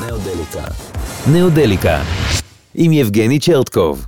[0.00, 0.64] נאודליקה.
[1.32, 2.02] נאודליקה.
[2.74, 4.06] עם יבגני צ'רטקוב.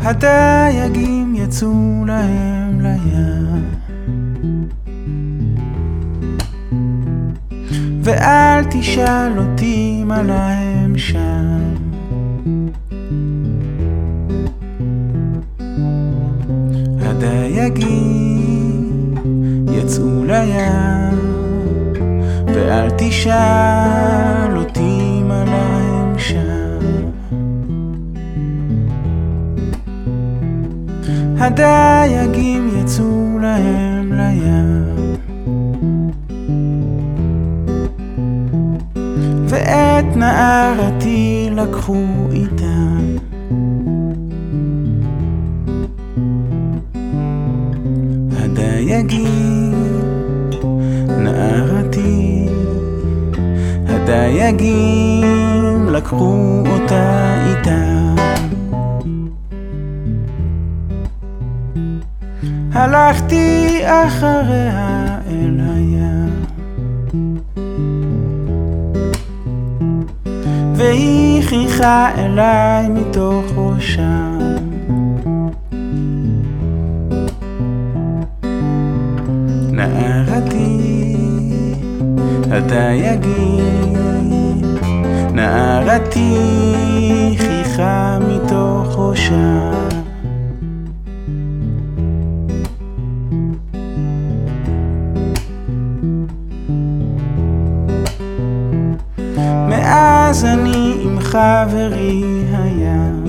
[0.00, 3.64] הדייגים יצאו להם לים
[8.02, 11.87] ואל תשאל אותי מה להם שם
[17.68, 19.14] הדייגים
[19.72, 21.18] יצאו לים
[22.46, 26.78] ואל תשאל אותי מה להם שם.
[31.38, 35.16] הדייגים יצאו להם לים
[39.48, 42.67] ואת נערתי לקחו איתם
[54.38, 58.14] הדייגים לקחו אותה איתם
[62.72, 66.44] הלכתי אחריה אל הים.
[70.74, 74.38] והיא חייכה אליי מתוך ראשם
[79.72, 81.16] נערתי
[82.50, 84.17] הדייגים
[85.38, 86.34] נערתי
[87.38, 89.72] חייכה מתוך ראשם
[99.68, 103.24] מאז אני עם חברי הים.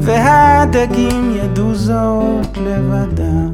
[0.00, 3.45] והדגים ידעו זאת לבדם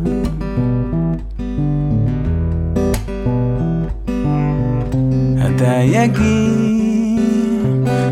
[5.83, 7.17] הדייגים,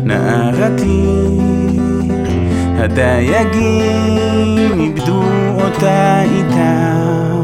[0.03, 1.03] נערתי
[2.77, 3.99] הדייגים
[4.79, 5.23] איבדו
[5.63, 7.40] אותה איתם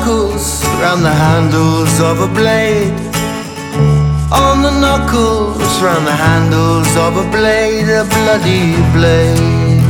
[0.00, 2.92] knuckles, round the handles of a blade.
[4.32, 9.82] On the knuckles, round the handles of a blade, a bloody blade.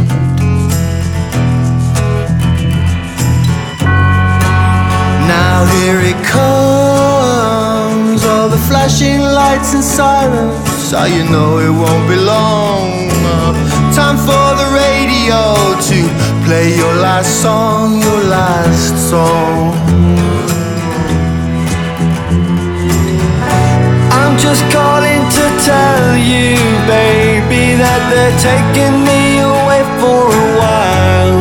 [5.28, 10.69] Now here it comes, all the flashing lights and sirens.
[10.90, 13.11] So you know it won't be long.
[13.94, 15.55] Time for the radio
[15.88, 15.99] to
[16.46, 19.80] play your last song, your last song.
[24.40, 26.56] Just calling to tell you,
[26.88, 31.40] baby, that they're taking me away for a while.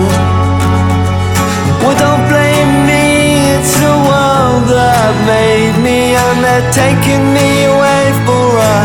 [1.79, 8.03] Well, don't blame me, it's the world that made me, and they're taking me away
[8.27, 8.75] for a,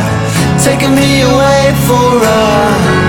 [0.63, 3.04] taking me away for a.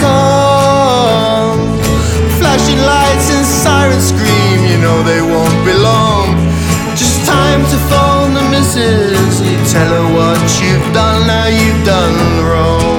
[0.00, 1.58] come.
[2.38, 6.28] Flashing lights and sirens scream, you know they won't be long.
[6.96, 9.40] Just time to phone the missus.
[9.40, 12.16] You tell her what you've done, now you've done
[12.48, 12.96] wrong.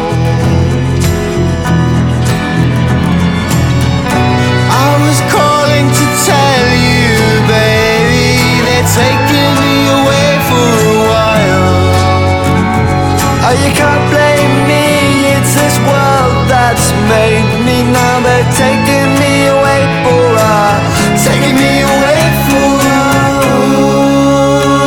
[4.85, 7.09] I was calling to tell you,
[7.55, 8.29] baby,
[8.65, 11.67] they're taking me away for a while.
[13.47, 14.36] Oh, you can't blame
[16.67, 18.19] that's made me now.
[18.27, 20.59] They're taking me away for a
[21.23, 23.03] taking me away for a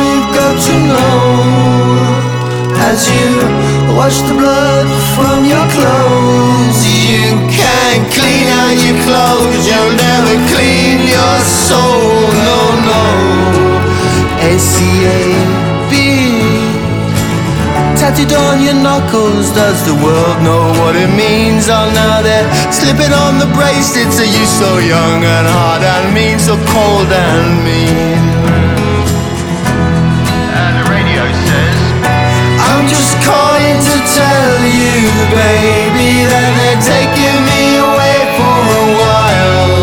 [0.05, 1.17] you've got to know
[2.89, 3.29] as you
[3.97, 6.79] wash the blood from your clothes
[7.09, 9.63] you can't clean out your clothes.
[9.69, 13.03] You'll never clean your soul no no.
[14.49, 15.50] ACA
[18.01, 21.69] Tattooed on your knuckles, does the world know what it means?
[21.69, 24.17] Oh, now they're slipping on the bracelets.
[24.17, 28.25] Are you so young and hard and mean, so cold and mean?
[30.49, 31.81] And the radio says,
[32.73, 34.97] I'm just calling to tell you,
[35.37, 39.77] baby, that they're taking me away for a while.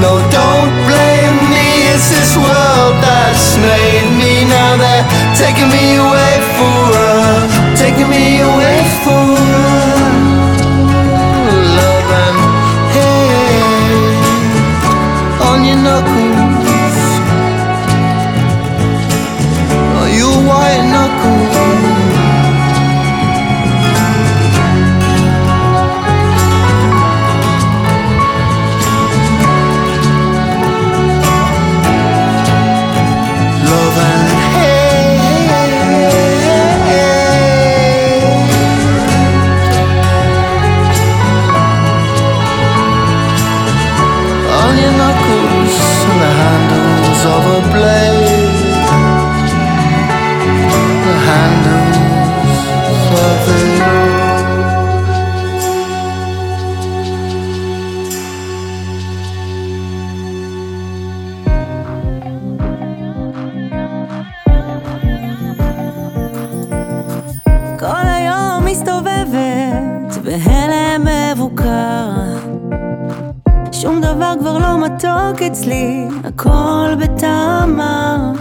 [0.00, 4.48] No, don't blame me, it's this world that's made me.
[4.48, 5.04] Now they're
[5.36, 6.43] taking me away
[7.76, 9.36] taking me away, fool.
[11.76, 12.38] Loving,
[12.94, 14.18] hey,
[15.48, 16.33] on your knuckles.
[47.74, 48.62] blaze.
[51.04, 51.53] The hand
[75.30, 78.32] מתוק אצלי, הכל בטעמה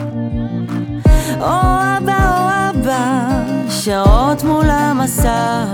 [1.40, 1.62] או
[1.98, 3.28] אבא או אבא,
[3.70, 5.68] שעות מול המסך.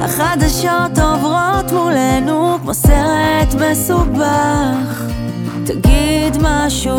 [0.00, 5.04] החדשות עוברות מולנו כמו סרט מסובך.
[5.64, 6.98] תגיד משהו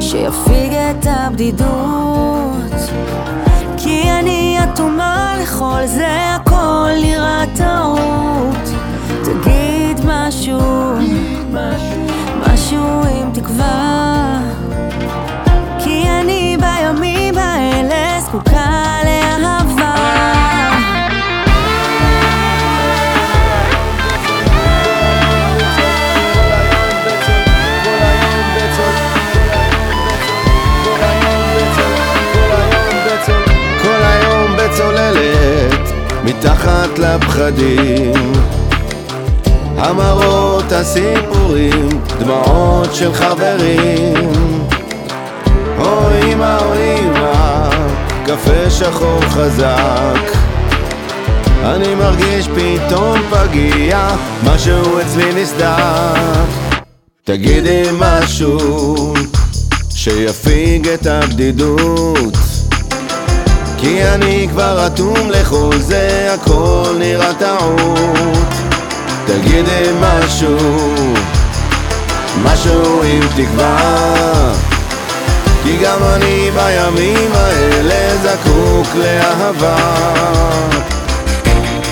[0.00, 2.74] שיפיג את הבדידות.
[3.76, 8.53] כי אני אטומה לכל זה, הכל נראה טעות.
[10.34, 10.58] משהו,
[12.40, 14.40] משהו עם תקווה.
[15.78, 19.94] כי אני בימים האלה זקוקה לאהבה.
[36.24, 38.53] מתחת לפחדים.
[39.84, 41.88] המראות, הסיפורים,
[42.18, 44.30] דמעות של חברים.
[45.78, 47.68] אוי אמא, אוי אמא,
[48.26, 50.36] קפה שחור חזק.
[51.64, 54.08] אני מרגיש פתאום פגיע,
[54.44, 56.78] משהו אצלי נסדק.
[57.24, 59.14] תגידי משהו
[59.90, 62.36] שיפיג את הבדידות.
[63.78, 68.63] כי אני כבר אטום לכל זה, הכל נראה טעות.
[69.26, 70.56] תגידי משהו,
[72.42, 74.52] משהו עם תקווה.
[75.62, 79.76] כי גם אני בימים האלה זקוק לאהבה.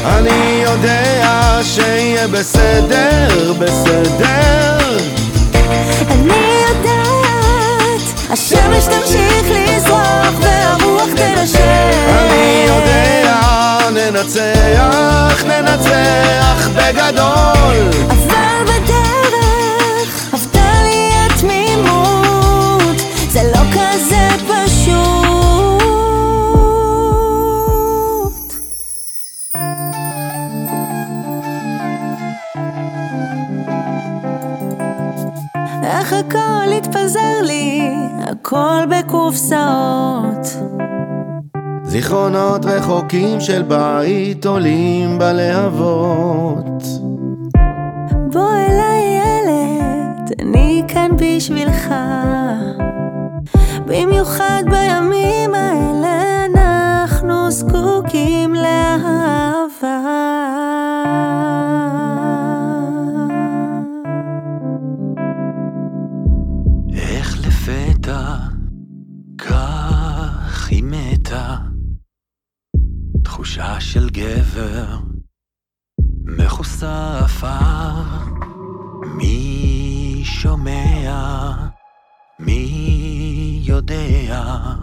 [0.05, 4.99] אני יודע שיהיה בסדר, בסדר.
[6.11, 6.35] אני
[6.69, 7.22] יודעת,
[8.33, 11.91] השמש תמשיך לזרוח והרוח תנשם.
[12.09, 13.39] אני יודע,
[13.91, 17.91] ננצח, ננצח בגדול.
[18.09, 18.92] אבל בדרך
[36.33, 37.91] הכל התפזר לי,
[38.23, 40.47] הכל בקופסאות.
[41.83, 46.83] זיכרונות רחוקים של בית עולים בלהבות.
[48.33, 51.95] בוא אליי ילד, אני כאן בשבילך.
[53.87, 55.92] במיוחד בימים האלה
[73.93, 74.99] של גבר
[76.25, 78.03] מכוסה עפר
[79.17, 81.53] מי שומע
[82.39, 84.75] מי יודע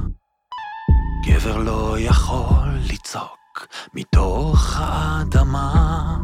[1.25, 6.17] גבר לא יכול לצעוק מתוך האדמה.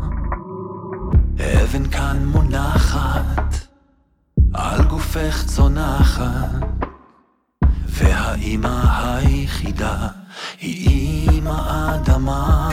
[1.64, 3.56] אבן כאן מונחת,
[4.54, 6.50] על גופך צונחת,
[7.86, 10.25] והאימא היחידה
[10.60, 12.70] היא אימא אדמה.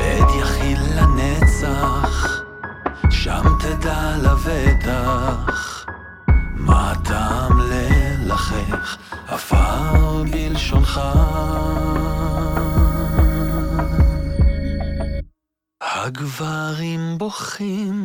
[0.00, 2.42] עד יחיד לנצח,
[3.10, 5.86] שם תדע לבטח,
[6.54, 8.96] מה הטעם ללחך,
[9.28, 11.00] עפר בלשונך.
[15.80, 18.03] הגברים בוכים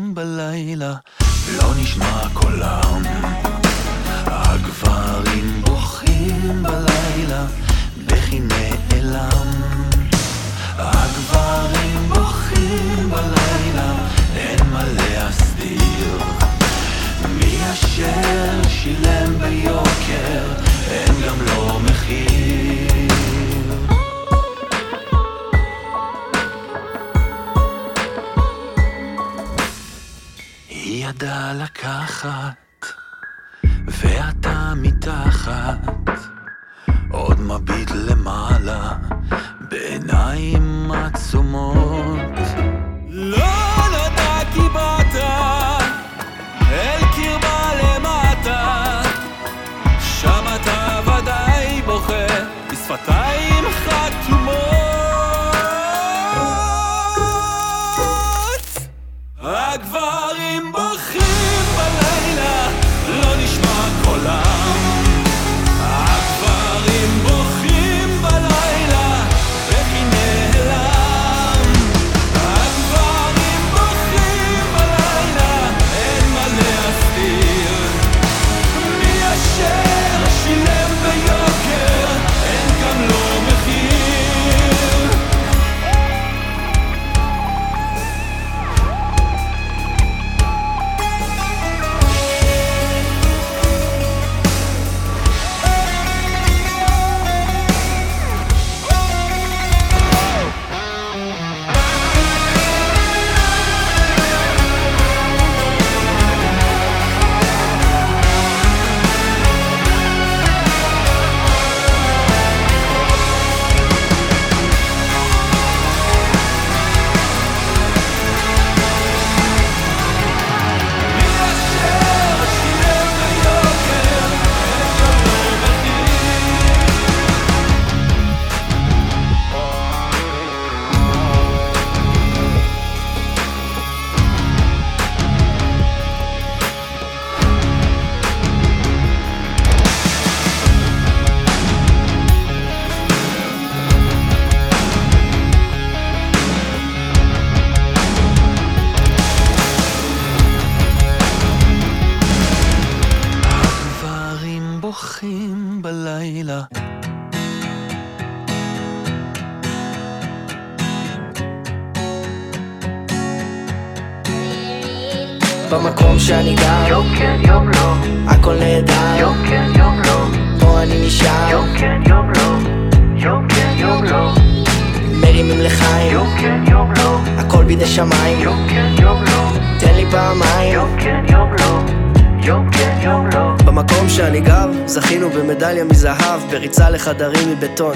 [187.00, 187.96] בריצה לחדרים מבטון.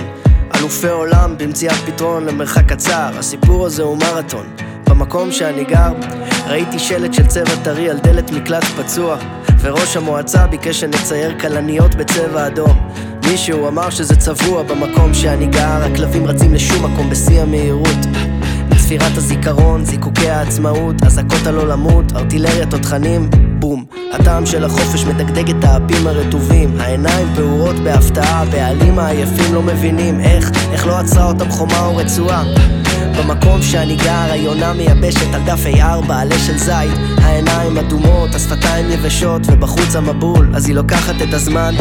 [0.56, 4.46] אלופי עולם במציאת פתרון למרחק קצר, הסיפור הזה הוא מרתון.
[4.90, 5.92] במקום שאני גר,
[6.48, 9.18] ראיתי שלט של צבע טרי על דלת מקלט פצוע,
[9.62, 12.90] וראש המועצה ביקש שנצייר כלניות בצבע אדום.
[13.30, 18.06] מישהו אמר שזה צבוע במקום שאני גר, הכלבים רצים לשום מקום בשיא המהירות.
[18.78, 23.30] צפירת הזיכרון, זיקוקי העצמאות, אזעקות הלא למות, ארטילריה תותחנים,
[23.64, 23.86] בום.
[24.14, 30.52] הטעם של החופש מדגדג את האפים הרטובים, העיניים פעורות בהפתעה, הבעלים העייפים לא מבינים איך,
[30.72, 32.44] איך לא עצרה אותם חומה או רצועה.
[33.18, 39.42] במקום שאני גר, היונה מייבשת על דף A4, עלה של זית, העיניים אדומות, השפתיים יבשות,
[39.46, 41.76] ובחוץ המבול, אז היא לוקחת את הזמן.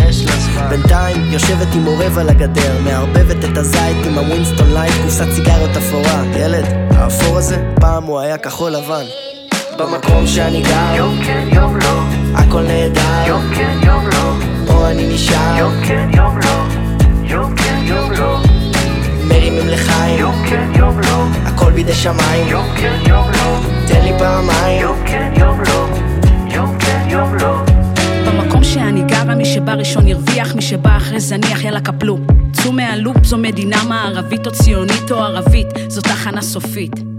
[0.68, 6.22] בינתיים, יושבת עם עורב על הגדר, מערבבת את הזית עם הווינסטון לייט, קופסת סיגריות אפורה.
[6.36, 9.31] ילד, האפור הזה, פעם הוא היה כחול לבן.
[9.78, 12.02] במקום שאני גר, יום כן יום לא,
[12.34, 14.34] הכל נהדר, יום כן יום לא,
[14.66, 16.64] פה אני נשאר, יום כן יום לא,
[17.24, 18.38] יום כן יום לא,
[19.28, 24.12] מרימים לחיים, יום כן יום לא, הכל בידי שמיים, יום כן יום לא, תן לי
[24.18, 24.82] פעמיים.
[24.82, 25.88] יום כן יום לא,
[26.54, 27.64] יום כן יום לא.
[28.26, 32.18] במקום שאני גרה מי שבא ראשון ירוויח, מי שבא אחרי זניח, יאללה קפלו.
[32.52, 37.11] צאו מהלופ, זו מדינה מערבית או ציונית או ערבית, זו תחנה סופית.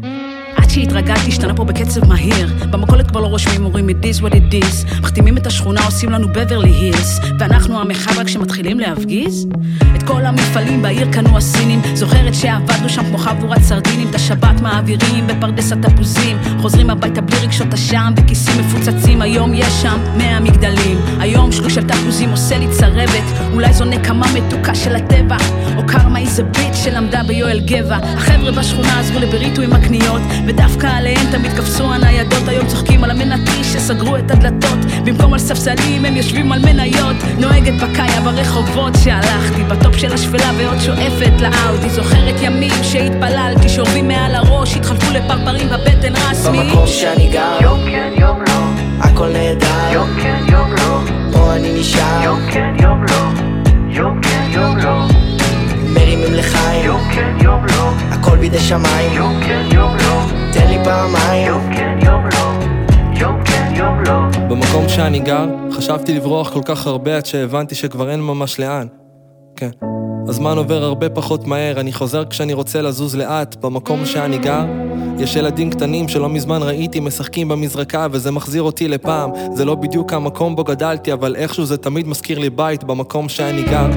[0.64, 2.48] עד שהתרגלתי, השתנה פה בקצב מהיר.
[2.72, 5.02] במכולת כבר לא רושמים, אומרים it is what it is.
[5.02, 7.20] מחתימים את השכונה, עושים לנו בברלי הילס.
[7.40, 9.48] ואנחנו המרחב רק כשמתחילים להפגיז?
[9.96, 11.82] את כל המפעלים בעיר קנו הסינים.
[11.94, 14.08] זוכרת שעבדנו שם כמו חבורת סרדינים.
[14.10, 16.38] את השבת מעבירים בפרדס התפוזים.
[16.62, 19.22] חוזרים הביתה בלי רגשות אשם, וכיסים מפוצצים.
[19.22, 20.98] היום יש שם מאה מגדלים.
[21.20, 23.24] היום שלוק של תפוזים עושה לי צרבת.
[23.54, 25.38] אולי זו נקמה מתוקה של הטבע.
[25.78, 27.96] או קרמה איזה ביט שלמדה ביואל גבע.
[27.96, 30.22] החבר'ה בשכונה עזרו לבריטו עם הקניות.
[30.54, 32.48] ודווקא עליהם תמיד קפצו הניידות.
[32.48, 34.80] היום צוחקים על המנתי שסגרו את הדלתות.
[35.06, 37.16] במקום על ספסלים הם יושבים על מניות.
[37.40, 44.36] נוהגת בקאיה ברחובות שהלכתי בטופ של השפלה ועוד שואפת לאאודי זוכרת ימים שהתפללתי שורבים מעל
[44.36, 48.64] הראש התחלפו לפרפרים בבטן רסמי במקום שאני גר, יום כן יום לא,
[49.00, 51.00] הכל נהדר, יום כן יום לא,
[51.32, 53.16] פה אני נשאר, יום כן יום לא,
[53.90, 55.08] יום כן יום לא,
[55.94, 59.73] מרימים לחיים, יום כן יום לא, הכל בידי שמיים, יום כן
[60.84, 62.12] פעמיים, כן לא,
[63.46, 63.74] כן
[64.08, 64.20] לא.
[64.50, 68.88] במקום שאני גר, חשבתי לברוח כל כך הרבה עד שהבנתי שכבר אין ממש לאן.
[69.56, 69.70] כן.
[70.28, 73.56] הזמן עובר הרבה פחות מהר, אני חוזר כשאני רוצה לזוז לאט.
[73.56, 74.66] במקום שאני גר,
[75.20, 79.30] יש ילדים קטנים שלא מזמן ראיתי משחקים במזרקה וזה מחזיר אותי לפעם.
[79.54, 83.64] זה לא בדיוק המקום בו גדלתי, אבל איכשהו זה תמיד מזכיר לי בית במקום שאני
[83.64, 83.90] גר.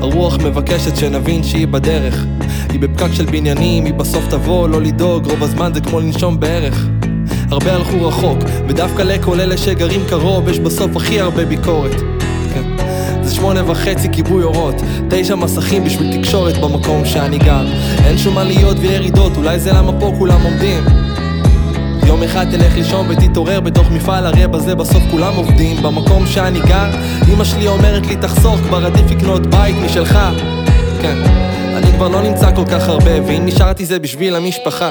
[0.00, 2.26] הרוח מבקשת שנבין שהיא בדרך.
[2.72, 6.86] היא בפקק של בניינים, היא בסוף תבוא, לא לדאוג, רוב הזמן זה כמו לנשום בערך.
[7.50, 12.00] הרבה הלכו רחוק, ודווקא לכל אלה שגרים קרוב, יש בסוף הכי הרבה ביקורת.
[12.54, 12.62] כן.
[13.22, 14.74] זה שמונה וחצי כיבוי אורות,
[15.08, 17.66] תשע מסכים בשביל תקשורת במקום שאני גר.
[18.04, 20.84] אין שום עליות וירידות, אולי זה למה פה כולם עומדים.
[22.06, 25.82] יום אחד תלך לישון ותתעורר בתוך מפעל, הרי בזה בסוף כולם עובדים.
[25.82, 26.90] במקום שאני גר,
[27.32, 30.18] אמא שלי אומרת לי תחסוך, כבר עדיף לקנות בית משלך.
[31.02, 31.16] כן,
[31.96, 34.90] כבר לא נמצא כל כך הרבה, ואם נשארתי זה בשביל המשפחה.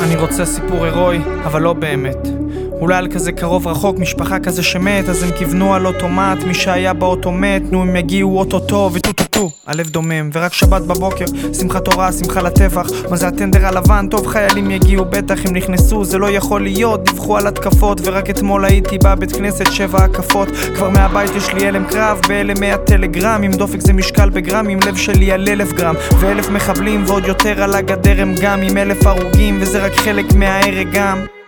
[0.00, 2.39] אני רוצה סיפור הירואי, אבל לא באמת.
[2.80, 6.92] אולי על כזה קרוב רחוק, משפחה כזה שמת, אז הם כיוונו על אוטומט, מי שהיה
[6.92, 11.24] באוטו מת, נו הם יגיעו אוטוטו וטו טו טו, הלב דומם, ורק שבת בבוקר,
[11.60, 16.18] שמחת תורה, שמחה לטבח, מה זה הטנדר הלבן, טוב חיילים יגיעו, בטח הם נכנסו, זה
[16.18, 21.30] לא יכול להיות, דיווחו על התקפות, ורק אתמול הייתי בבית כנסת, שבע הקפות, כבר מהבית
[21.36, 25.32] יש לי הלם קרב, באלה מאה טלגרם, עם דופק זה משקל בגרם, עם לב שלי
[25.32, 29.86] על אלף גרם, ואלף מחבלים, ועוד יותר על הגדר הם גם, עם אלף הרוגים, וזה
[29.86, 31.39] רק חלק מההרג גם.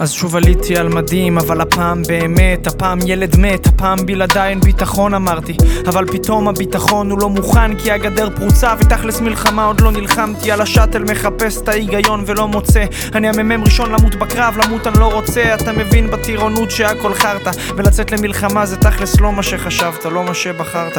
[0.00, 5.14] אז שוב עליתי על מדים, אבל הפעם באמת, הפעם ילד מת, הפעם בלעדיי אין ביטחון
[5.14, 5.56] אמרתי.
[5.88, 10.52] אבל פתאום הביטחון הוא לא מוכן כי הגדר פרוצה ותכלס מלחמה עוד לא נלחמתי.
[10.52, 12.84] על השאטל מחפש את ההיגיון ולא מוצא.
[13.14, 15.54] אני המ"מ ראשון למות בקרב, למות אני לא רוצה.
[15.54, 17.50] אתה מבין בטירונות שהכל חרטא.
[17.76, 20.98] ולצאת למלחמה זה תכלס לא מה שחשבת, לא מה שבחרת.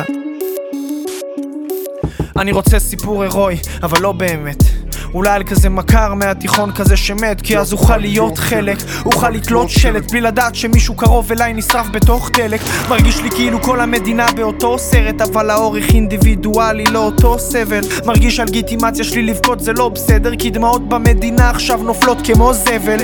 [2.37, 4.78] אני רוצה סיפור הירואי, אבל לא באמת
[5.13, 10.11] אולי על כזה מכר מהתיכון כזה שמת כי אז אוכל להיות חלק אוכל לתלות שלט
[10.11, 12.61] בלי לדעת שמישהו קרוב אליי נשרף בתוך דלק.
[12.89, 17.81] מרגיש לי כאילו כל המדינה באותו סרט אבל האורך אינדיבידואלי לא אותו סבל.
[18.05, 22.99] מרגיש הלגיטימציה שלי לבכות זה לא בסדר כי דמעות במדינה עכשיו נופלות כמו זבל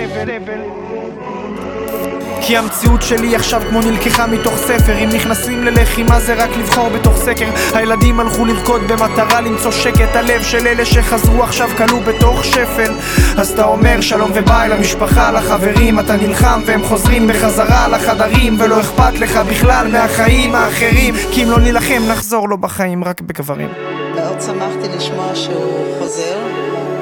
[2.48, 5.04] כי המציאות שלי עכשיו כמו נלקחה מתוך ספר.
[5.04, 7.50] אם נכנסים ללחימה זה רק לבחור בתוך סקר.
[7.74, 10.16] הילדים הלכו לרקוד במטרה למצוא שקט.
[10.16, 12.94] הלב של אלה שחזרו עכשיו כלוא בתוך שפל.
[13.38, 16.00] אז אתה אומר שלום וביי למשפחה, לחברים.
[16.00, 21.16] אתה נלחם והם חוזרים בחזרה לחדרים ולא אכפת לך בכלל מהחיים האחרים.
[21.32, 23.70] כי אם לא נילחם נחזור לו בחיים רק בגברים.
[24.16, 26.38] מאוד שמחתי לשמוע שהוא חוזר,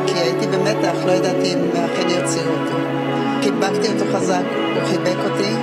[0.07, 3.02] כי הייתי במתח, לא ידעתי אם אכן יוציאו אותו.
[3.43, 4.41] חיבקתי אותו חזק,
[4.75, 5.53] הוא חיבק אותי,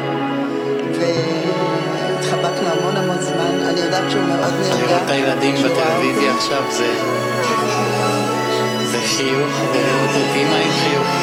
[0.99, 3.69] והתחבקנו המון המון זמן.
[3.69, 4.87] אני יודעת שהוא מאוד נרגע.
[4.87, 6.35] לראות את הילדים בטלוויזיה.
[6.35, 6.95] עכשיו זה...
[8.85, 11.20] זה חיוך, ולראות את אימא עם חיוך.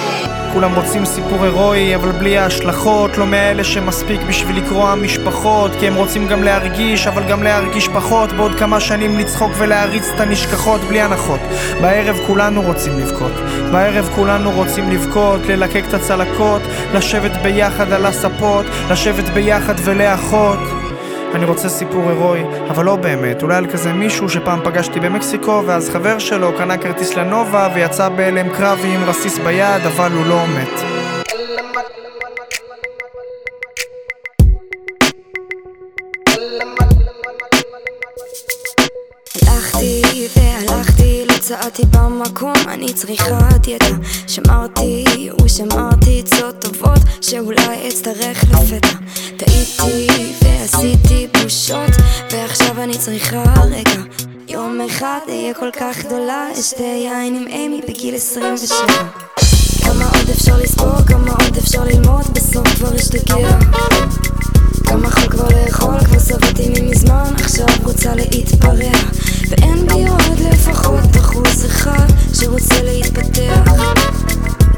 [0.58, 5.96] כולם רוצים סיפור הירואי, אבל בלי ההשלכות, לא מאלה שמספיק בשביל לקרוע משפחות, כי הם
[5.96, 11.02] רוצים גם להרגיש, אבל גם להרגיש פחות, בעוד כמה שנים לצחוק ולהריץ את הנשכחות בלי
[11.02, 11.40] הנחות.
[11.82, 13.32] בערב כולנו רוצים לבכות,
[13.72, 16.62] בערב כולנו רוצים לבכות, ללקק את הצלקות,
[16.94, 20.60] לשבת ביחד על הספות, לשבת ביחד ולאחות.
[21.36, 25.90] אני רוצה סיפור הירואי, אבל לא באמת, אולי על כזה מישהו שפעם פגשתי במקסיקו, ואז
[25.90, 30.97] חבר שלו קנה כרטיס לנובה, ויצא בהלם קרבי עם רסיס ביד, אבל הוא לא מת.
[41.48, 43.86] צעדתי במקום, אני צריכה דיאטה.
[44.28, 45.06] שמרתי
[45.44, 48.98] ושמרתי עצות טובות, שאולי אצטרך לפתע.
[49.38, 50.08] טעיתי
[50.42, 51.92] ועשיתי בושות,
[52.32, 54.02] ועכשיו אני צריכה רגע.
[54.48, 58.78] יום אחד אהיה כל כך גדולה, אשתה יין עם אימי בגיל 27.
[59.84, 63.60] כמה עוד אפשר לספור, כמה עוד אפשר ללמוד, בסוף כבר אשתגע.
[64.86, 68.92] כמה יכול כבר לאכול, כבר שבעתי ממזמן, עכשיו רוצה להתפרע.
[69.50, 73.72] ואין בי עוד לפחות אחוז אחד שרוצה להתפתח.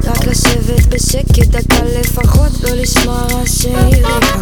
[0.04, 4.40] רק לשבת בשקט דקה לפחות, לא לשמוע רעשי רקע.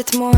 [0.00, 0.32] אתמול.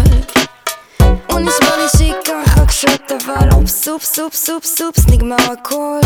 [1.30, 2.45] הוא נשבע לי שייקח
[2.76, 6.00] רק שוט אבל אופס אופס אופס אופס אופס נגמר הכל.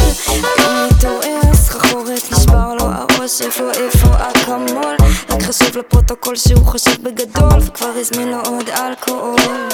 [0.59, 4.97] היום מתעורר סחרחורת נשבר לו הראש איפה איפה אקמול?
[5.31, 9.69] רק חשוב לפרוטוקול שהוא חושב בגדול וכבר הזמין לו עוד אלכוהול.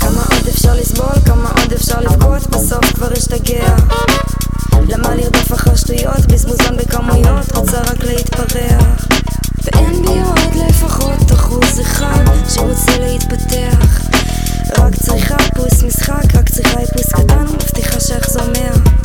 [0.00, 3.76] כמה עוד אפשר לסבול כמה עוד אפשר לבכות בסוף כבר אשתגע
[4.88, 8.78] למה לרדוף אחר שטויות בזבוזן בכמויות רוצה רק להתפרע.
[9.64, 14.07] ואין בי עוד לפחות אחוז אחד שרוצה להתפתח
[14.76, 18.97] רק צריכה פוס משחק, רק צריכה איפוס קטן מבטיחה שאחזור מאה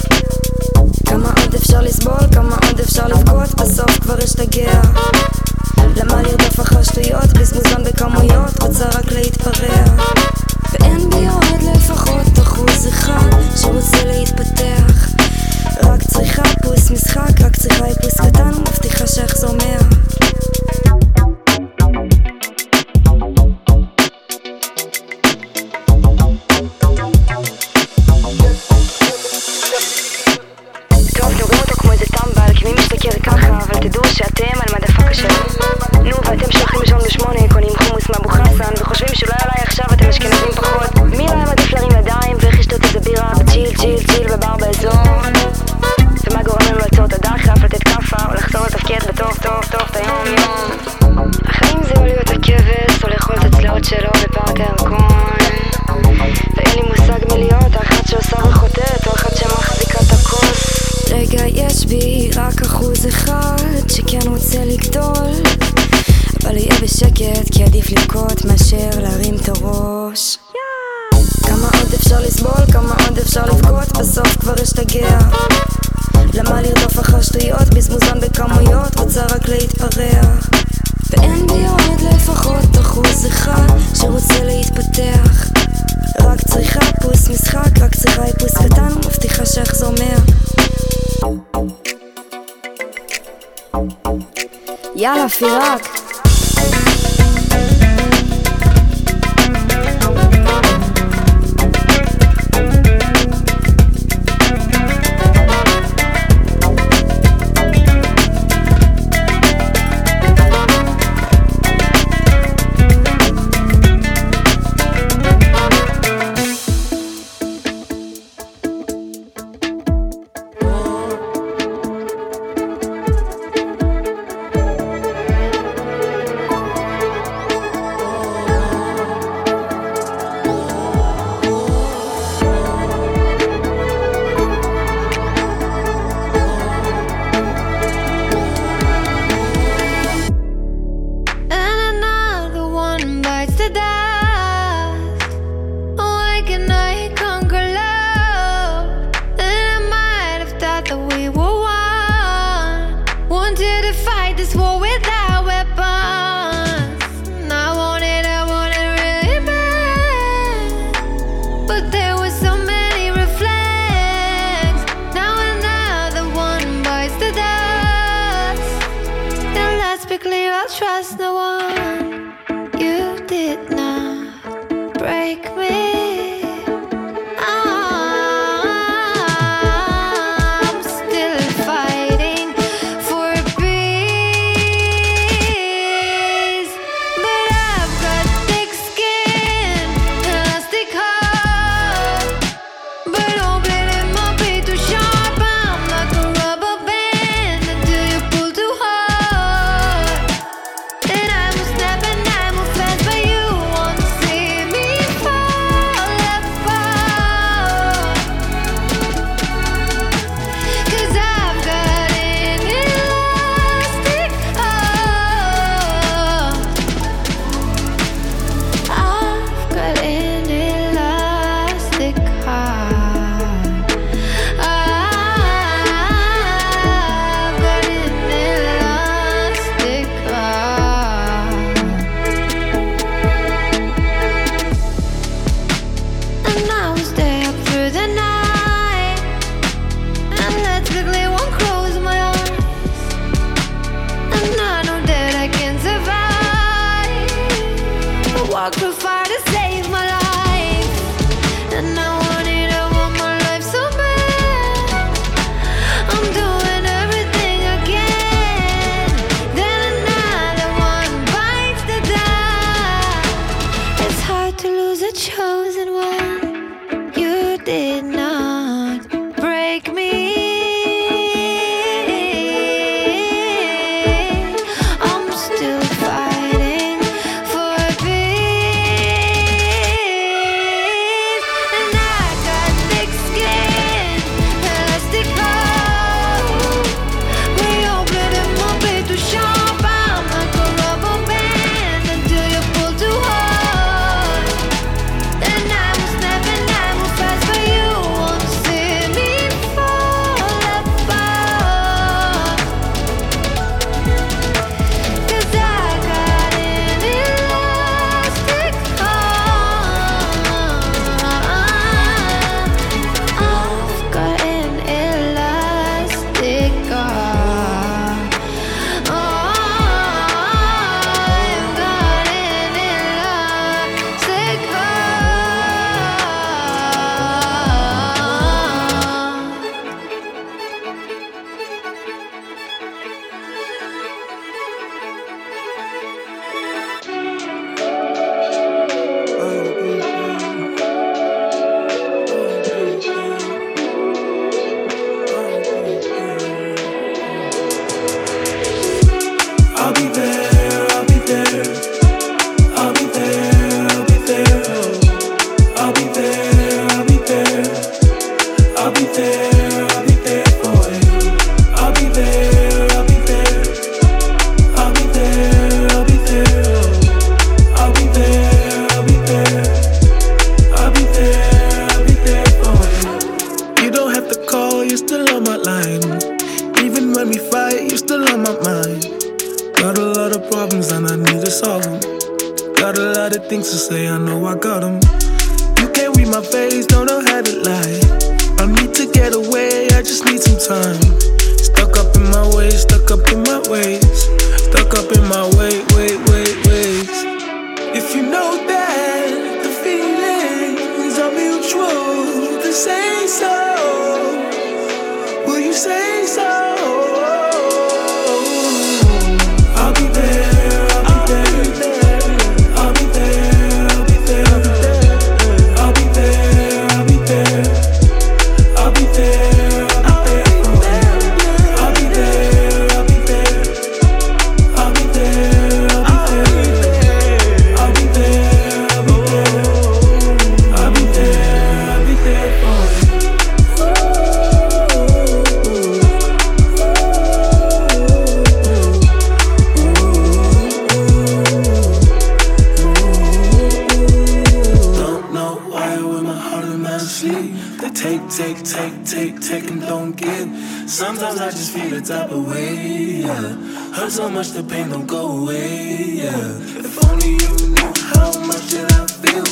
[448.38, 450.50] take, take, take, take and don't give.
[450.90, 453.54] Sometimes I just feel it type of way, yeah.
[453.94, 456.82] Hurt so much the pain don't go away, yeah.
[456.82, 459.46] If only you knew how much that I feel.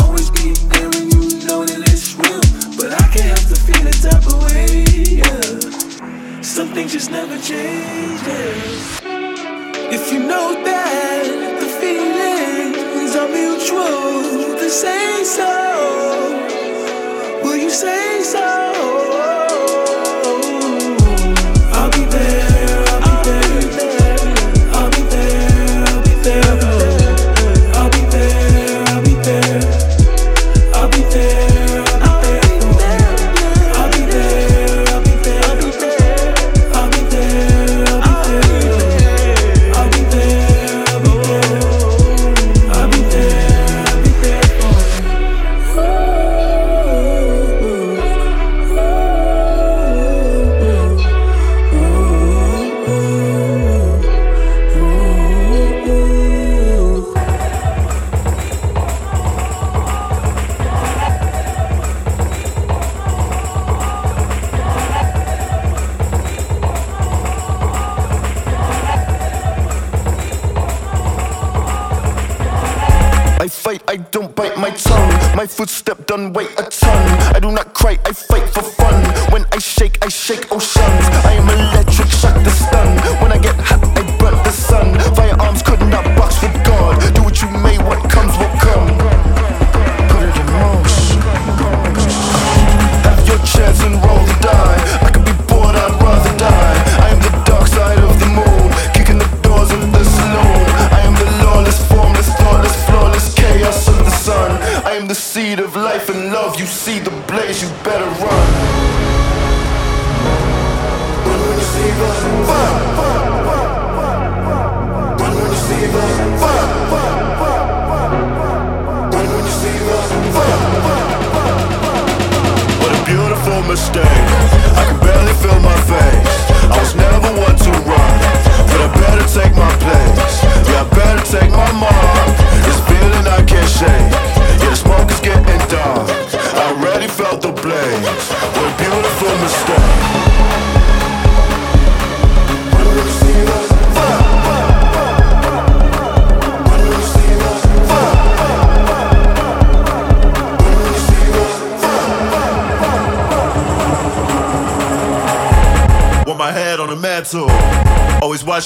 [0.00, 2.40] Always be there when you know that it's real.
[2.78, 4.84] But I can't help to feel the type of way,
[5.22, 6.42] yeah.
[6.42, 8.20] Some things just never change.
[9.92, 16.49] If you know that the feelings are mutual, the say so
[17.70, 19.19] say so.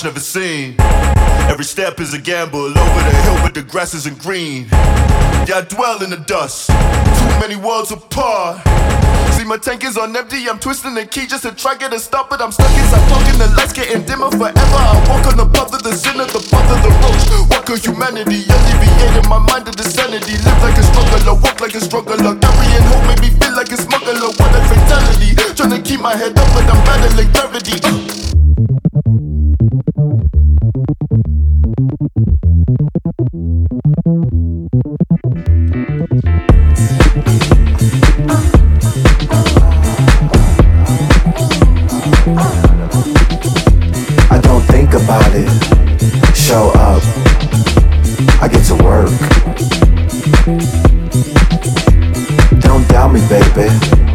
[0.05, 0.77] never seen.
[1.49, 4.69] Every step is a gamble over the hill, but the grass isn't green.
[5.49, 8.61] Yeah, I dwell in the dust, too many worlds apart.
[9.33, 11.99] See, my tank is on empty, I'm twisting the key just to try get a
[11.99, 14.77] stop, but I'm stuck inside poking the lights getting dimmer forever.
[14.77, 17.49] I walk on the path of the sinner, the path of the roach.
[17.49, 20.37] Walk of humanity, alleviating my mind of the sanity.
[20.45, 22.37] Live like a struggler, walk like a struggler.
[22.37, 24.21] Carrying hope made me feel like a smuggler.
[24.37, 27.81] What a fatality, trying to keep my head up, but I'm battling gravity.
[27.81, 28.24] Uh.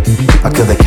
[0.09, 0.78] I could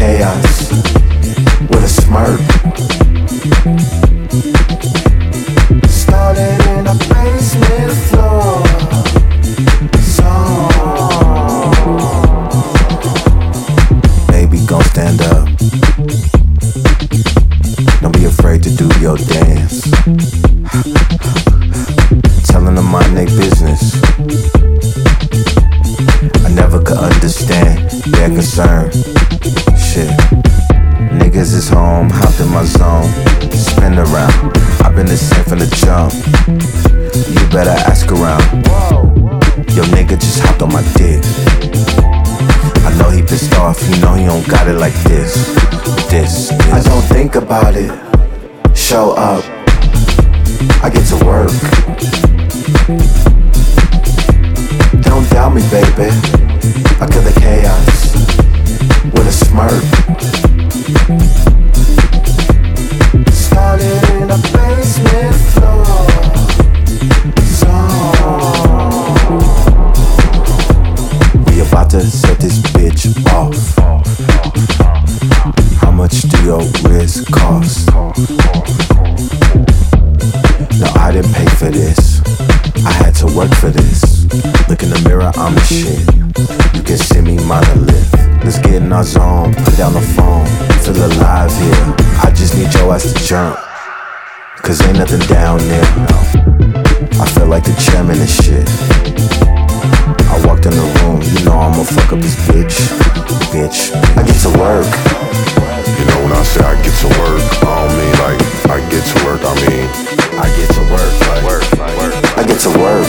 [111.04, 113.06] I get to work,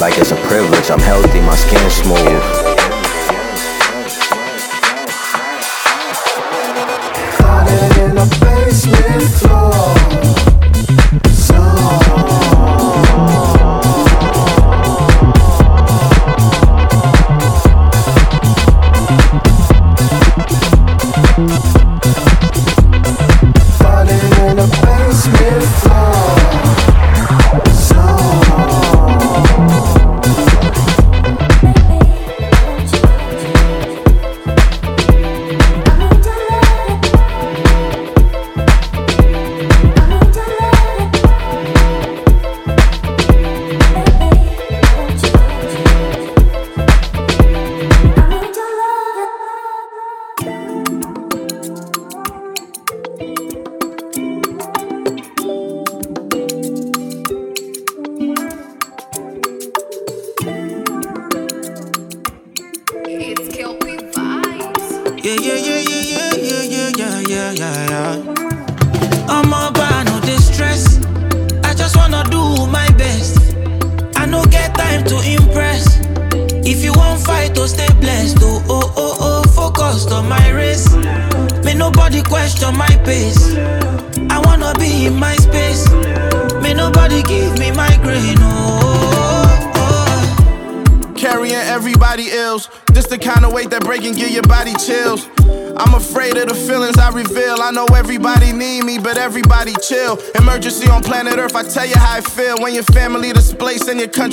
[0.00, 0.90] like it's a privilege.
[0.90, 2.65] I'm healthy, my skin smooth.
[103.88, 104.25] in your cut.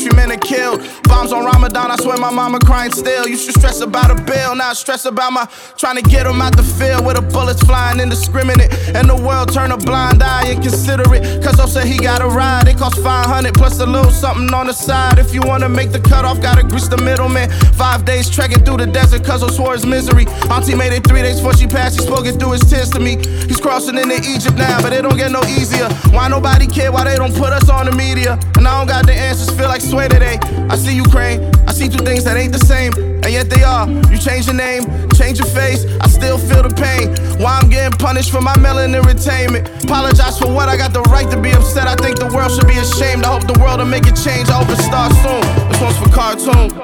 [4.73, 5.45] Not stress about my
[5.77, 8.73] trying to get them out the field with the bullets flying indiscriminate.
[8.95, 11.43] And the world turn a blind eye and consider it.
[11.43, 14.67] Cause I said he got a ride, it cost 500 plus a little something on
[14.67, 15.19] the side.
[15.19, 17.51] If you wanna make the cutoff, gotta grease the middleman.
[17.73, 20.25] Five days trekking through the desert, cause I swore his misery.
[20.49, 22.99] Auntie made it three days before she passed, he spoke it through his tears to
[22.99, 23.17] me.
[23.45, 25.87] He's crossing into Egypt now, but it don't get no easier.
[26.15, 26.91] Why nobody care?
[26.91, 28.39] Why they don't put us on the media?
[28.57, 30.39] And I don't got the answers, feel like sway today.
[30.69, 31.41] I see Ukraine,
[31.73, 32.93] I see two things that ain't the same,
[33.25, 33.89] and yet they are.
[34.13, 34.85] You change your name,
[35.17, 37.09] change your face, I still feel the pain.
[37.41, 39.65] Why I'm getting punished for my melanin entertainment.
[39.83, 41.87] Apologize for what I got the right to be upset.
[41.87, 43.25] I think the world should be ashamed.
[43.25, 44.53] I hope the world will make a change.
[44.53, 45.41] I hope it starts soon.
[45.73, 46.77] This one's for cartoon.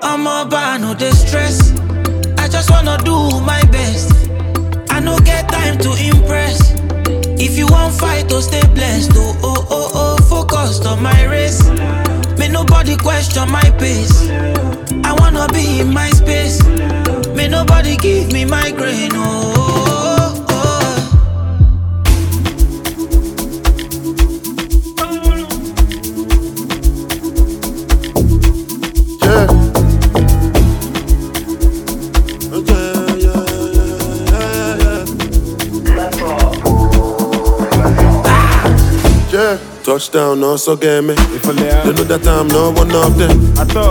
[0.00, 1.74] I'm a bar, no distress.
[2.38, 4.14] I just wanna do my best.
[4.94, 6.78] I no get time to impress.
[7.34, 9.10] If you want fight, to stay blessed.
[9.16, 11.66] Oh, oh, oh, oh, focused on my race.
[12.50, 14.28] May nobody question my pace.
[15.04, 16.60] I wanna be in my space.
[17.32, 19.12] May nobody give me migraine.
[19.14, 19.59] Oh,
[39.90, 41.14] touchdown, no so get me.
[41.16, 43.34] They know that I'm not one of them.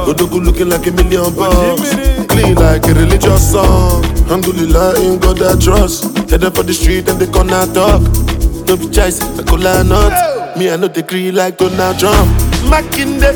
[0.07, 1.91] Godogu looking like a million bucks.
[2.31, 4.05] Clean like a religious song.
[4.31, 6.07] Alhamdulillah, in God I trust.
[6.31, 7.99] Headed for the street and they corner talk.
[8.63, 10.55] No be choice, I could lie not.
[10.57, 12.31] Me, I know the agree like Donald Trump.
[12.71, 13.35] Makinde,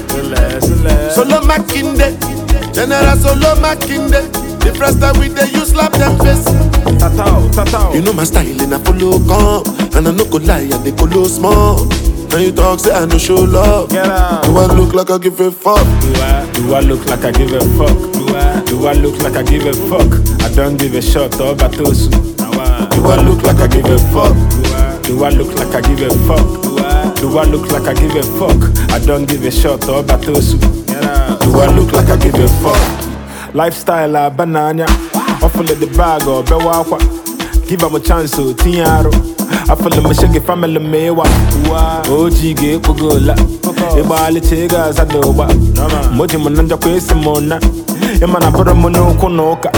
[1.11, 2.16] solo Makinde,
[2.74, 4.24] General solo Makinde.
[4.64, 6.47] The first time we dey use slap them face.
[7.93, 9.68] You know my style in a follow come,
[9.99, 11.89] and I no go lie, I dey follow small.
[12.34, 13.90] And you talk say I no show love.
[13.90, 15.86] Do I look like I give a fuck?
[16.02, 17.96] Do I, do I look like I give a fuck?
[18.12, 20.42] Do I, do I look like I give a fuck?
[20.42, 22.10] I don't give a shot oh, or batosu.
[22.10, 24.34] Do I look like I give a fuck?
[25.04, 27.16] Do I look like I give a fuck?
[27.18, 28.92] Do I look like I give a fuck?
[28.92, 30.60] I don't give a shot oh, or batosu.
[30.90, 33.54] Do I look like I give a fuck?
[33.54, 34.86] Lifestyle a banana.
[35.46, 37.00] Offle the bag oh, or bewakwa.
[37.70, 39.33] Give him a chance to tiaro.
[39.70, 41.26] I feel my shaggy family mewa.
[42.10, 43.36] OG ge kugola.
[43.98, 45.48] Ibali chega zadoba.
[46.12, 47.60] Moji mananja kwesi mona.
[48.22, 49.72] Emana pura mono konoka.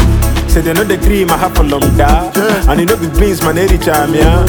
[0.49, 2.31] Say they know the cream I have for long da.
[2.69, 4.45] And you know the beans man eri chamia.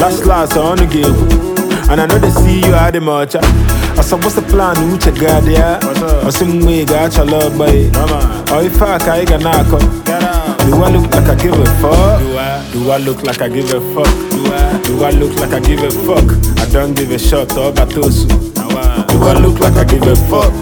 [0.00, 1.42] Last last on the give.
[1.90, 3.34] And I know they see you at the much.
[3.36, 4.90] I said, what's the plan?
[4.90, 5.78] Which you got there?
[6.24, 7.90] I said, mm, we got your love, boy.
[8.48, 10.21] Oh, if I can, I can
[10.66, 12.20] Do I look like I give a fuck?
[12.20, 14.06] Do I, do I look like I give a fuck?
[14.30, 16.58] Do I, do I look like I give a fuck?
[16.58, 18.28] I don't give a shot or batosu.
[19.08, 20.52] Do I look like I give a fuck?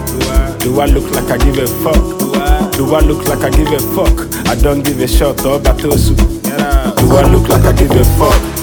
[0.59, 2.73] Do I look like I give a fuck?
[2.73, 4.47] Do I look like I give a fuck?
[4.47, 6.15] I don't give a shot or batosu.
[6.17, 8.60] Do I look like I give a fuck?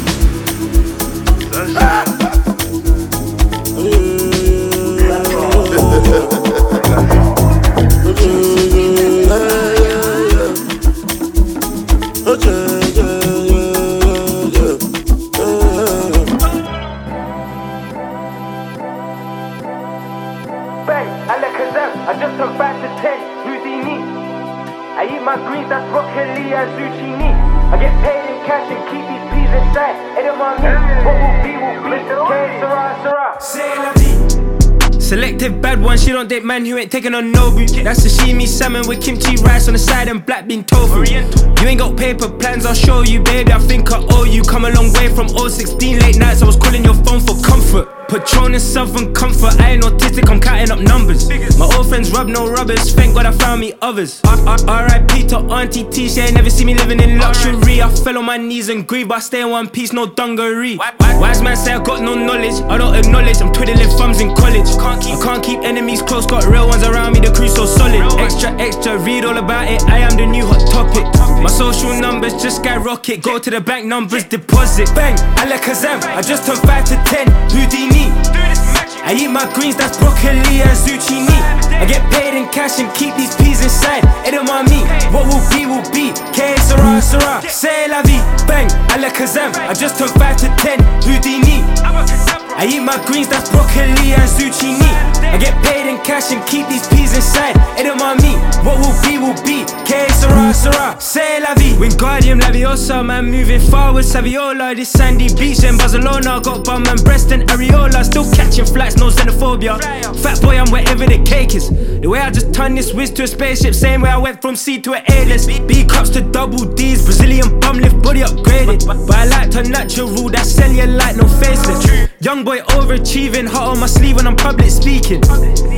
[35.69, 37.71] Bad one, she don't date man who ain't taking on no boot.
[37.85, 41.05] That's sashimi salmon with kimchi rice on the side and black bean tofu.
[41.05, 43.53] You ain't got paper plans, I'll show you, baby.
[43.53, 44.43] I think I owe you.
[44.43, 46.41] Come a long way from 016 late nights.
[46.41, 47.98] I was calling your phone for comfort.
[48.09, 49.61] Patron Southern Comfort.
[49.61, 51.29] I ain't autistic, I'm counting up numbers.
[51.59, 52.95] My old friends rub no rubbers.
[52.95, 54.21] Thank God I found me others.
[54.25, 55.27] R.I.P.
[55.29, 56.09] to Auntie T.
[56.09, 57.83] She ain't never see me living in luxury.
[57.83, 60.79] I fell on my knees and grieve, but I stay in one piece, no dungaree.
[60.79, 62.63] Wise man say I got no knowledge.
[62.71, 63.43] I don't acknowledge.
[63.43, 64.67] I'm twiddling thumbs in college.
[64.67, 67.21] I can't keep enemies close, got real ones around me.
[67.21, 68.01] The crew so solid.
[68.19, 69.83] Extra, extra, read all about it.
[69.83, 71.05] I am the new hot topic.
[71.43, 73.23] My social numbers just skyrocket.
[73.23, 74.91] Go to the bank numbers, deposit.
[74.95, 76.03] Bang, Alakazam.
[76.17, 77.27] I just turned 5 to 10.
[77.51, 77.98] Houdini.
[78.07, 81.39] I eat my greens, that's broccoli and zucchini.
[81.81, 84.03] I get paid in cash and keep these peas inside.
[84.27, 86.13] Edamame, what will be, will be.
[86.33, 87.41] K, Sarah, Sarah.
[87.49, 88.21] Say la vie.
[88.47, 89.55] Bang, Alakazam.
[89.57, 90.79] I just turned 5 to 10.
[91.03, 92.48] Houdini.
[92.59, 93.87] I eat my greens, that's broccoli
[94.19, 94.91] and zucchini.
[95.23, 97.55] I get paid in cash and keep these peas inside.
[97.79, 98.35] Edamame,
[98.67, 99.63] what will be, will be.
[99.87, 101.01] K, Sarah, Sarah.
[101.01, 101.77] Say la vie.
[101.79, 104.05] Wingardium Laviosa, man, moving forward.
[104.05, 106.41] Saviola, this sandy beach in Barcelona.
[106.43, 108.05] Got bum and breast and areola.
[108.05, 109.79] Still catching flights, no xenophobia.
[110.21, 111.71] Fat boy, I'm wherever the cake is.
[111.71, 114.57] The way I just turned this whiz to a spaceship, same way I went from
[114.57, 115.49] C to an A-list.
[115.69, 118.85] B cups to double D's, Brazilian bum lift, body upgraded.
[118.85, 122.09] But I like her natural, that's cellulite, no facelift.
[122.21, 125.21] Young boy overachieving, hot on my sleeve when I'm public speaking.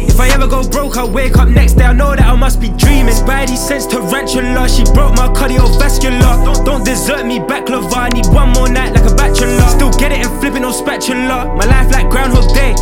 [0.07, 2.61] If I ever go broke, I'll wake up next day, I know that I must
[2.61, 3.13] be dreaming.
[3.13, 6.65] Spidey sense tarantula, she broke my cardiovascular.
[6.65, 9.67] Don't, desert me, baklava, I need one more night like a bachelor.
[9.67, 11.51] Still get it and flipping no spatula.
[11.59, 12.75] My life like Groundhog Day.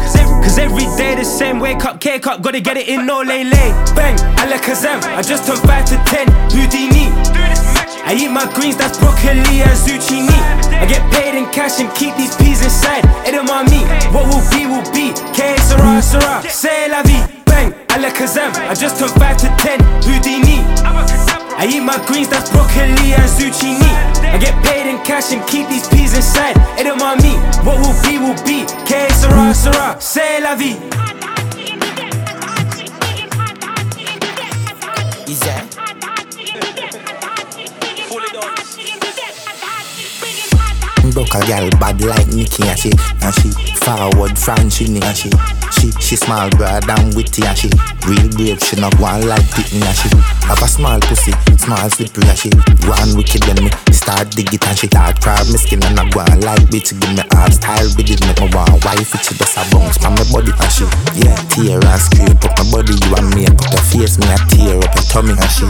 [0.45, 3.45] Cause every day the same, wake up, cake up, gotta get it in, no lay
[3.45, 3.71] lay.
[3.97, 7.28] Bang, Alakazam, I just turned 5 to 10, Houdini.
[8.09, 10.33] I eat my greens, that's broccoli and zucchini.
[10.81, 13.05] I get paid in cash and keep these peas inside.
[13.29, 13.85] Edamame,
[14.17, 15.13] what will be, will be.
[15.37, 16.41] K, Sarah, Sarah.
[16.49, 17.21] Say la vie.
[17.45, 18.57] Bang, Alakazam.
[18.65, 20.65] I just turned 5 to 10, Houdini.
[21.61, 23.93] I eat my greens, that's broccoli and zucchini.
[24.25, 26.57] I get paid in cash and keep these peas inside.
[26.81, 28.65] Edamame, what will be, will be.
[28.89, 30.01] K, Sarah, Sarah.
[30.01, 30.81] Say la vie.
[35.29, 35.68] Is that?
[41.19, 43.51] Broke a gal bad like Nikki and she and she
[43.83, 45.27] forward Francini and she
[45.75, 47.67] she she small broad and witty and she
[48.07, 50.07] real brave she not one like Pitney and she
[50.47, 52.55] have a small pussy small slippery and she
[52.87, 55.99] one on wicked when me start dig it and she start crab me skin and
[55.99, 59.11] I go on like bitch give me hard style with it make me want wife
[59.11, 60.87] it she just a bounce from my body and she
[61.19, 64.39] yeah tear and scrape up my body you and me up your face me a
[64.47, 65.67] tear up your tummy and she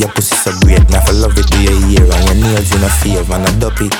[0.00, 2.80] your pussy so great, me I love it do your ear and your nails in
[2.80, 3.92] a favor and a dopey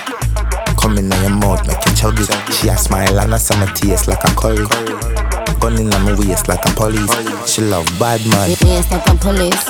[0.80, 2.24] Come in your mouth, make you chuggy.
[2.52, 4.64] She a smile and a summer taste like a curry.
[5.60, 7.10] Gun in my waist like a police.
[7.50, 8.50] She love bad man.
[8.62, 9.64] Waist like a police.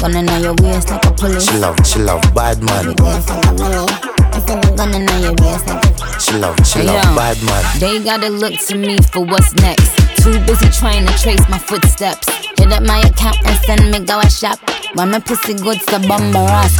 [0.00, 1.48] Gun- in your waist like a police.
[1.48, 2.86] She love, she love bad man.
[2.98, 4.76] Waist like a police.
[4.76, 7.64] Gun in your waist like a She love, she love bad man.
[7.78, 9.96] They gotta look to me for what's next.
[10.22, 12.28] Too busy trying to trace my footsteps.
[12.58, 14.58] Hit up my account and send me go a shop.
[14.94, 16.76] When my pussy good, so bumper ass.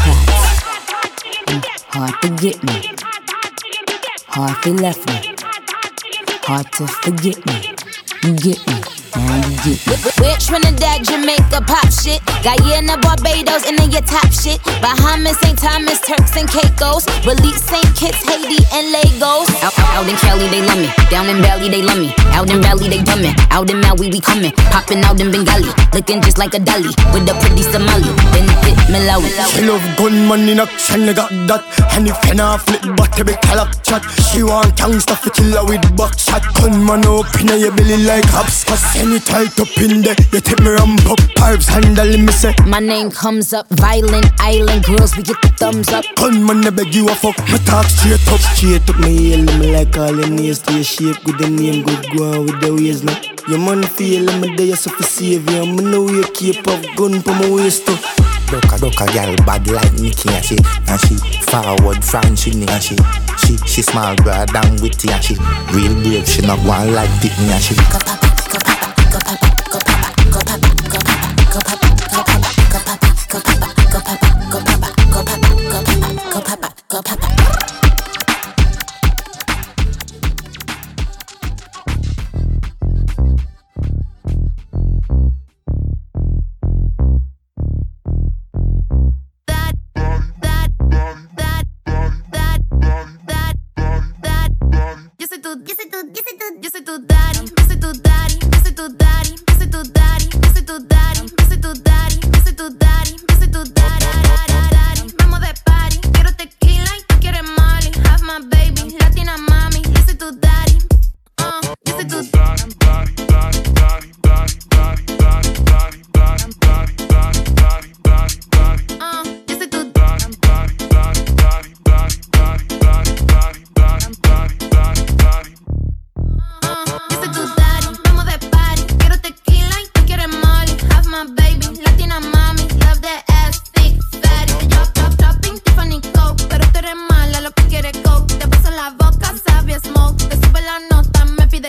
[1.47, 3.04] Mm, Hard to get me.
[4.37, 5.33] Hard to left me.
[6.43, 7.73] Hard to forget me.
[8.25, 9.04] You get me.
[9.17, 10.11] Now you get me.
[10.21, 12.21] We're Trinidad, Jamaica, pop shit.
[12.43, 14.63] Guyana, Barbados, and then your top shit.
[14.83, 15.59] Bahamas, St.
[15.59, 17.07] Thomas, Turks and Caicos.
[17.25, 17.87] Belize, St.
[17.97, 19.49] Kitts, Haiti, and Lagos.
[19.63, 20.91] Out, out in Cali, they love me.
[21.11, 22.13] Down in Bali, they love me.
[22.35, 23.25] Out in Bali, they dumb.
[23.51, 24.53] Out in Maui, we coming.
[24.75, 25.71] Popping out in Bengali.
[25.95, 26.91] Looking just like a dolly.
[27.15, 28.11] With a pretty Somali.
[28.35, 29.31] Then hit Malawi.
[29.55, 31.63] She love gunman in action, I got that
[31.95, 35.65] And if you not flip but every clock chat She want gangsta fi kill her
[35.65, 38.65] with buckshot Gunman up in your belly like hops
[39.05, 42.55] Cause any tight up in there You take me ramp up Pipes handle me say
[42.67, 46.05] My name comes up, violent island girls, we get the thumbs up.
[46.17, 48.41] Gunman I beg you a fuck Me talk straight up.
[48.41, 51.85] Straight up me hail me like all your nails To your shape good the name
[51.85, 55.49] good go on with the ways now Your man feel me there so for save
[55.51, 57.97] you Me know you keep up gun for my waist too
[58.49, 60.57] Duck a duck a gal bad like Nicky and she
[60.89, 62.97] and she forward French in it and she
[63.45, 65.35] she she small broad and witty and she
[65.77, 67.75] real brave she not one like Pitney and she
[69.15, 69.54] cosas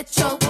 [0.05, 0.44] let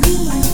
[0.00, 0.47] Party.